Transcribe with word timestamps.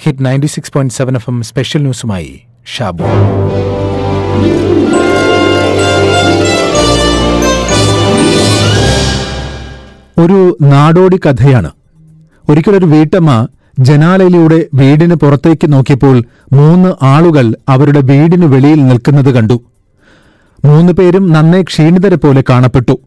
Hit 0.00 0.24
ninety 0.24 0.46
six 0.46 0.72
point 0.72 0.94
seven 0.94 1.14
F 1.14 1.30
M 1.30 1.42
special 1.42 1.80
ന്യൂസുമായി 1.80 2.40
Shabu. 2.76 3.04
ഒരു 10.20 10.58
നാടോടി 10.62 11.16
കഥയാണ്. 11.16 11.70
ഒരിക്കലൊരു 12.50 12.86
വീട്ടമ്മ 12.86 13.48
ജനാലയിലൂടെ 13.78 14.64
വീടിന് 14.74 15.14
പുറത്തേക്ക് 15.14 15.72
നോക്കിയപ്പോൾ 15.72 16.24
മൂന്ന് 16.52 16.94
ആളുകൾ 17.02 17.56
അവരുടെ 17.68 18.00
വീടിന് 18.00 18.46
വെളിയിൽ 18.46 18.86
നിൽക്കുന്നത് 18.86 19.34
കണ്ടു. 19.34 19.60
മൂന്ന് 20.64 20.92
പേരും 20.92 21.32
നന്നേ 21.32 21.62
ക്ഷീണിതരെ 21.62 22.16
പോലെ 22.16 22.44
കാണപ്പെട്ടു. 22.50 22.98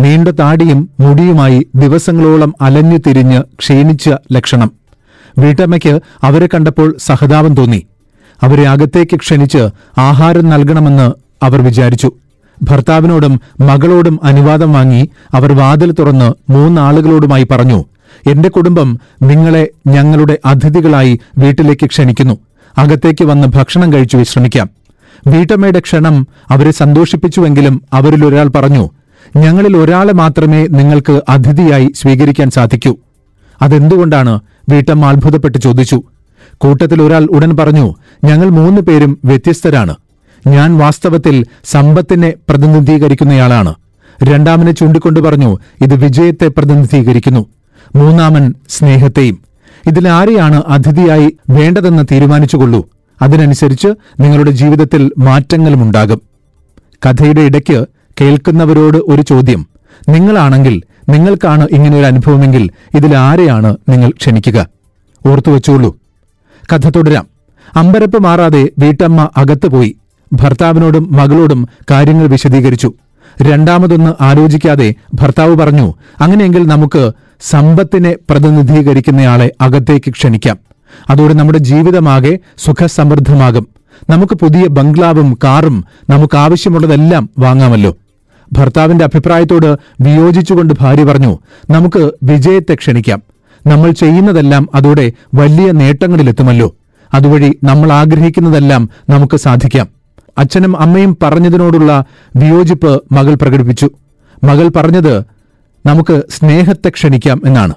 നീണ്ട 0.00 0.28
താടിയും 0.28 0.90
മുടിയുമായി 1.00 1.66
ദിവസങ്ങളോളം 1.74 2.54
അലഞ്ഞു 2.60 2.96
തിരിഞ്ഞ് 2.96 3.42
ക്ഷീണിച്ച 3.58 4.10
ലക്ഷണം. 4.32 4.72
വീട്ടമ്മയ്ക്ക് 5.38 6.00
അവരെ 6.22 6.46
കണ്ടപ്പോൾ 6.46 6.96
സഹതാപം 6.98 7.54
തോന്നി. 7.54 7.86
അവരെ 8.42 8.68
അകത്തേക്ക് 8.68 9.16
ക്ഷണിച്ച് 9.16 9.68
ആഹാരം 9.98 10.48
നൽകണമെന്ന് 10.48 11.12
അവർ 11.44 11.62
വിചാരിച്ചു. 11.62 12.12
ഭർത്താവിനോടും 12.62 13.40
മകളോടും 13.60 14.20
അനുവാദം 14.24 14.72
വാങ്ങി 14.72 15.10
അവർ 15.34 15.52
വാതിൽ 15.52 15.92
തുറന്ന് 15.92 16.52
മൂന്നാളുകളോടുമായി 16.52 17.46
പറഞ്ഞു 17.50 17.84
എന്റെ 18.26 18.48
കുടുംബം 18.48 19.00
നിങ്ങളെ 19.22 19.68
ഞങ്ങളുടെ 19.86 20.38
അതിഥികളായി 20.46 21.20
വീട്ടിലേക്ക് 21.38 21.86
ക്ഷണിക്കുന്നു. 21.86 22.38
അകത്തേക്ക് 22.78 23.24
വന്ന് 23.24 23.48
ഭക്ഷണം 23.48 23.92
കഴിച്ചു 23.92 24.16
വിശ്രമിക്കാം. 24.16 24.70
വീട്ടമ്മയുടെ 25.26 25.80
ക്ഷണം 25.80 26.26
അവരെ 26.50 26.70
സന്തോഷിപ്പിച്ചുവെങ്കിലും 26.70 27.82
അവരിലൊരാൾ 27.92 28.48
പറഞ്ഞു 28.48 28.90
ഞങ്ങളിൽ 29.36 29.76
ഒരാളെ 29.76 30.12
മാത്രമേ 30.12 30.66
നിങ്ങൾക്ക് 30.66 31.22
അതിഥിയായി 31.28 31.92
സ്വീകരിക്കാൻ 31.94 32.50
സാധിക്കൂ. 32.50 32.96
അതെന്തുകൊണ്ടാണ് 33.62 34.40
വീട്ടമ്മ 34.68 35.06
അത്ഭുതപ്പെട്ട് 35.06 35.58
ചോദിച്ചു 35.58 36.02
കൂട്ടത്തിൽ 36.58 37.02
ഒരാൾ 37.02 37.24
ഉടൻ 37.24 37.56
പറഞ്ഞു 37.56 37.94
ഞങ്ങൾ 38.24 38.48
മൂന്ന് 38.48 38.80
പേരും 38.80 39.18
വ്യത്യസ്തരാണ്. 39.24 39.96
ഞാൻ 40.46 40.78
വാസ്തവത്തിൽ 40.78 41.46
സമ്പത്തിനെ 41.64 42.32
പ്രതിനിധീകരിക്കുന്നയാളാണ്. 42.48 43.74
രണ്ടാമനെ 44.22 44.72
ചൂണ്ടിക്കൊണ്ട് 44.72 45.20
പറഞ്ഞു 45.20 45.58
ഇത് 45.82 45.94
വിജയത്തെ 45.94 46.48
പ്രതിനിധീകരിക്കുന്നു. 46.48 47.46
മൂന്നാമൻ 47.96 48.54
സ്നേഹത്തെയും. 48.68 49.38
ഇതിൽ 49.86 50.08
ആരെയാണ് 50.08 50.62
അതിഥിയായി 50.66 51.36
വേണ്ടതെന്ന് 51.50 52.02
തീരുമാനിച്ചുകൊള്ളൂ. 52.12 52.88
അതിനനുസരിച്ച് 53.22 53.88
നിങ്ങളുടെ 54.20 54.50
ജീവിതത്തിൽ 54.50 55.10
മാറ്റങ്ങളുമുണ്ടാകും. 55.18 56.22
കഥയുടെ 57.06 57.40
ഇടയ്ക്ക് 57.40 57.86
കേൾക്കുന്നവരോട് 58.20 58.98
ഒരു 58.98 59.22
ചോദ്യം 59.22 59.66
നിങ്ങളാണെങ്കിൽ 60.08 60.82
നിങ്ങൾക്കാണ് 61.08 61.68
ഇങ്ങനെയൊരു 61.72 62.06
അനുഭവമെങ്കിൽ 62.06 62.70
ഇതിൽ 62.94 63.16
ആരെയാണ് 63.16 63.76
നിങ്ങൾ 63.88 64.10
ക്ഷണിക്കുക? 64.10 64.68
ഓർത്തുവെച്ചോളൂ 65.26 65.96
കഥ 66.72 66.88
തുടരാം. 66.88 67.26
അമ്പരപ്പ് 67.76 68.22
മാറാതെ 68.22 68.68
വീട്ടമ്മ 68.78 69.28
അകത്തുപോയി 69.36 69.96
ഭർത്താവിനോടും 70.32 71.12
മകളോടും 71.12 71.68
കാര്യങ്ങൾ 71.90 72.26
വിശദീകരിച്ചു. 72.26 72.92
രണ്ടാമതൊന്ന് 73.42 74.22
ആലോചിക്കാതെ 74.22 74.94
ഭർത്താവ് 75.14 75.56
പറഞ്ഞു 75.56 75.94
അങ്ങനെയെങ്കിൽ 76.20 76.66
നമുക്ക് 76.66 77.12
സമ്പത്തിനെ 77.40 78.16
പ്രതിനിധീകരിക്കുന്നയാളെ 78.30 79.52
അകത്തേക്ക് 79.60 80.10
ക്ഷണിക്കാം. 80.10 80.58
അതോടെ 81.10 81.34
നമ്മുടെ 81.34 81.58
ജീവിതമാകെ 81.58 82.38
സുഖസമൃദ്ധമാകും. 82.58 83.68
നമുക്ക് 84.10 84.34
പുതിയ 84.34 84.66
ബംഗ്ലാവും 84.66 85.38
കാറും 85.44 85.84
നമുക്ക് 86.10 86.36
ആവശ്യമുള്ളതെല്ലാം 86.36 87.30
വാങ്ങാമല്ലോ. 87.38 87.96
ഭർത്താവിന്റെ 88.52 89.04
അഭിപ്രായത്തോട് 89.04 89.76
വിയോജിച്ചുകൊണ്ട് 90.00 90.74
ഭാര്യ 90.80 91.04
പറഞ്ഞു 91.04 91.38
നമുക്ക് 91.70 92.10
വിജയത്തെ 92.22 92.74
ക്ഷണിക്കാം. 92.74 93.22
നമ്മൾ 93.66 93.90
ചെയ്യുന്നതെല്ലാം 93.90 94.68
അതോടെ 94.74 95.12
വലിയ 95.34 95.72
നേട്ടങ്ങളിലെത്തുമല്ലോ. 95.72 96.76
അതുവഴി 97.14 97.58
നമ്മൾ 97.64 97.92
ആഗ്രഹിക്കുന്നതെല്ലാം 97.92 98.90
നമുക്ക് 99.10 99.36
സാധിക്കാം. 99.36 99.88
അച്ഛനും 100.38 100.80
അമ്മയും 100.80 101.18
പറഞ്ഞതിനോടുള്ള 101.22 102.04
വിയോജിപ്പ് 102.36 103.02
മകൾ 103.12 103.34
പ്രകടിപ്പിച്ചു. 103.34 103.90
മകൾ 104.44 104.68
പറഞ്ഞത് 104.68 105.18
നമുക്ക് 105.86 106.22
സ്നേഹത്തെ 106.30 106.88
ക്ഷണിക്കാം 106.88 107.42
എന്നാണ്. 107.46 107.74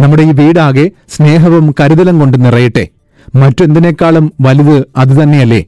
നമ്മുടെ 0.00 0.22
ഈ 0.22 0.32
വീടാകെ 0.32 0.90
സ്നേഹവും 1.08 1.74
കരുതലും 1.80 2.18
കൊണ്ട് 2.18 2.44
നിറയട്ടെ. 2.44 2.88
മറ്റെന്തിനേക്കാളും 3.34 4.32
വലുത് 4.40 4.84
അതുതന്നെയല്ലേ 4.96 5.64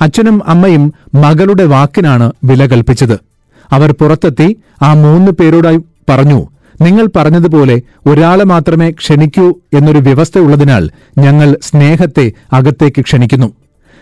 അച്ഛനും 0.00 0.48
അമ്മയും 0.48 0.92
മകളുടെ 1.14 1.64
വാക്കിനാണ് 1.64 2.32
വില 2.44 2.66
കൽപ്പിച്ചത്. 2.66 3.33
അവർ 3.72 3.92
പുറത്തെത്തി 3.92 4.56
ആ 4.82 4.94
മൂന്ന് 4.94 5.32
പേരോടായി 5.32 5.78
പറഞ്ഞു 6.10 6.46
നിങ്ങൾ 6.82 7.08
പറഞ്ഞതുപോലെ 7.16 7.82
ഒരാളെ 8.06 8.44
മാത്രമേ 8.44 8.90
ക്ഷണിക്കൂ 8.90 9.60
എന്നൊരു 9.74 9.98
വ്യവസ്ഥ 9.98 10.38
ഉള്ളതിനാൽ 10.38 10.90
ഞങ്ങൾ 11.18 11.56
സ്നേഹത്തെ 11.62 12.32
അകത്തേക്ക് 12.52 13.02
ക്ഷണിക്കുന്നു. 13.02 13.52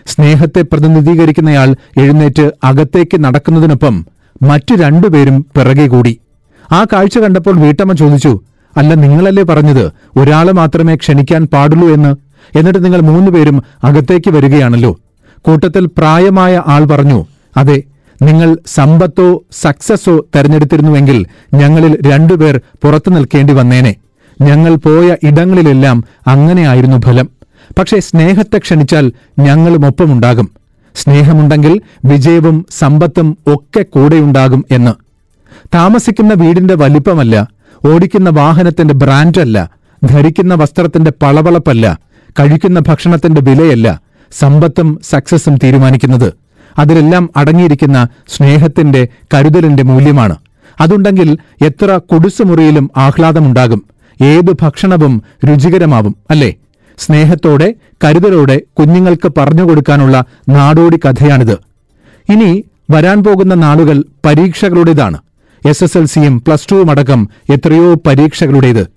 സ്നേഹത്തെ 0.07 0.61
പ്രതിനിധീകരിക്കുന്നയാൾ 0.61 1.75
എഴുന്നേറ്റ് 1.97 2.51
അകത്തേക്ക് 2.63 3.23
നടക്കുന്നതിനൊപ്പം 3.23 4.05
മറ്റു 4.41 4.75
രണ്ടുപേരും 4.75 5.45
പിറകെ 5.57 5.87
കൂടി. 5.87 6.19
ആ 6.71 6.85
കാഴ്ച 6.93 7.17
കണ്ടപ്പോൾ 7.17 7.59
വീട്ടമ്മ 7.59 7.93
ചോദിച്ചു 7.93 8.41
അല്ല 8.77 8.93
നിങ്ങളല്ലേ 8.93 9.43
പറഞ്ഞത് 9.43 9.91
ഒരാളെ 10.19 10.51
മാത്രമേ 10.51 10.95
ക്ഷണിക്കാൻ 10.95 11.45
പാടുള്ളൂ 11.45 11.93
എന്ന്? 11.93 12.15
എന്നിട്ട് 12.57 12.85
നിങ്ങൾ 12.85 13.01
മൂന്നുപേരും 13.01 13.63
അകത്തേക്ക് 13.83 14.31
വരികയാണല്ലോ. 14.31 14.99
കൂട്ടത്തിൽ 15.41 15.85
പ്രായമായ 15.85 16.63
ആൾ 16.67 16.85
പറഞ്ഞു 16.85 17.25
അതെ 17.57 17.81
നിങ്ങൾ 18.23 18.57
സമ്പത്തോ 18.67 19.43
സക്സസോ 19.51 20.25
തെരഞ്ഞെടുത്തിരുന്നുവെങ്കിൽ 20.35 21.25
ഞങ്ങളിൽ 21.53 22.11
രണ്ടുപേർ 22.11 22.61
പുറത്തു 22.83 23.09
നിൽക്കേണ്ടി 23.09 23.53
വന്നേനെ. 23.53 23.95
ഞങ്ങൾ 24.41 24.75
പോയ 24.75 25.15
ഇടങ്ങളിലെല്ലാം 25.23 26.03
അങ്ങനെയായിരുന്നു 26.27 26.97
ഫലം. 26.97 27.29
പക്ഷേ 27.77 27.99
സ്നേഹത്തെ 27.99 28.57
ക്ഷണിച്ചാൽ 28.57 29.11
ഞങ്ങളും 29.39 29.85
ഒപ്പമുണ്ടാകും. 29.85 30.51
സ്നേഹമുണ്ടെങ്കിൽ 30.95 31.81
വിജയവും 32.05 32.65
സമ്പത്തും 32.71 33.37
ഒക്കെ 33.47 33.81
കൂടെയുണ്ടാകും 33.83 34.65
എന്ന്. 34.71 34.91
താമസിക്കുന്ന 35.75 36.33
വീടിന്റെ 36.33 36.75
വലിപ്പമല്ല 36.75 37.47
ഓടിക്കുന്ന 37.87 38.29
വാഹനത്തിന്റെ 38.29 38.93
ബ്രാൻഡല്ല 38.93 39.69
ധരിക്കുന്ന 40.05 40.53
വസ്ത്രത്തിന്റെ 40.53 41.11
പളവളപ്പല്ല 41.11 41.99
കഴിക്കുന്ന 42.39 42.79
ഭക്ഷണത്തിന്റെ 42.79 43.41
വിലയല്ല 43.41 44.01
സമ്പത്തും 44.39 44.99
സക്സസും 45.03 45.57
തീരുമാനിക്കുന്നത്. 45.57 46.42
അതിലെല്ലാം 46.79 47.29
അടങ്ങിയിരിക്കുന്ന 47.37 48.07
സ്നേഹത്തിന്റെ 48.27 49.07
കരുതലിന്റെ 49.33 49.83
മൂല്യമാണ്. 49.83 50.35
അതുണ്ടെങ്കിൽ 50.81 51.37
എത്ര 51.65 51.97
കുടുസുമുറിയിലും 51.97 52.91
ആഹ്ലാദമുണ്ടാകും. 52.97 53.83
ഏതു 54.23 54.55
ഭക്ഷണവും 54.61 55.23
രുചികരമാവും 55.45 56.15
അല്ലേ? 56.29 56.53
സ്നേഹത്തോടെ 56.97 57.73
കരുതലോടെ 58.03 58.61
കുഞ്ഞുങ്ങൾക്ക് 58.79 59.31
പറഞ്ഞുകൊടുക്കാനുള്ള 59.37 60.25
നാടോടി 60.49 60.97
കഥയാണിത്. 60.97 61.53
ഇനി 62.31 62.63
വരാൻ 62.91 63.23
പോകുന്ന 63.23 63.53
നാളുകൾ 63.53 64.03
പരീക്ഷകളുടേതാണ്. 64.25 65.17
എസ് 65.67 65.83
എസ് 65.83 65.97
എൽ 65.97 66.05
സിയും 66.05 66.41
പ്ലസ് 66.47 66.67
ടുവും 66.71 66.91
അടക്കം 66.91 67.29
എത്രയോ 67.53 67.93
പരീക്ഷകളുടേത്. 67.93 68.87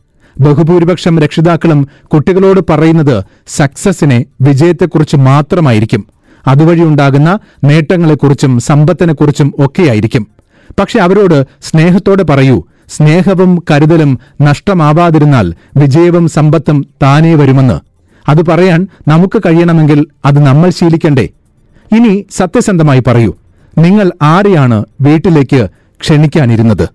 ബഹുഭൂരിപക്ഷം 0.41 1.19
രക്ഷിതാക്കളും 1.19 1.89
കുട്ടികളോട് 2.15 2.61
പറയുന്നത് 2.71 3.25
സക്സസിനെ 3.47 4.25
വിജയത്തെക്കുറിച്ച് 4.41 5.17
മാത്രമായിരിക്കും. 5.17 6.07
അതുവഴി 6.47 6.81
ഉണ്ടാകുന്ന 6.81 7.39
നേട്ടങ്ങളെക്കുറിച്ചും 7.65 8.61
സമ്പത്തിനെക്കുറിച്ചും 8.61 9.55
ഒക്കെയായിരിക്കും. 9.59 10.27
പക്ഷെ 10.79 10.99
അവരോട് 10.99 11.47
സ്നേഹത്തോടെ 11.62 12.23
പറയൂ 12.23 12.65
സ്നേഹവും 12.89 13.62
കരുതലും 13.71 14.19
നഷ്ടമാവാതിരുന്നാൽ 14.41 15.55
വിജയവും 15.77 16.29
സമ്പത്തും 16.29 16.87
താനേ 17.03 17.34
വരുമെന്ന്. 17.34 17.81
അത് 18.29 18.47
പറയാൻ 18.47 18.87
നമുക്ക് 19.09 19.43
കഴിയണമെങ്കിൽ 19.47 20.07
അത് 20.25 20.39
നമ്മൾ 20.47 20.71
ശീലിക്കണ്ടേ. 20.71 21.29
ഇനി 21.97 22.27
സത്യസന്ധമായി 22.37 23.03
പറയൂ 23.07 23.34
നിങ്ങൾ 23.78 24.13
ആരെയാണ് 24.23 24.84
വീട്ടിലേക്ക് 25.01 25.69
ക്ഷണിക്കാനിരുന്നത്? 26.01 26.89